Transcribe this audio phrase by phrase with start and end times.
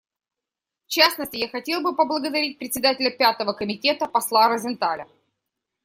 [0.87, 5.07] В частности, я хотел бы поблагодарить Председателя Пятого комитета посла Росенталя.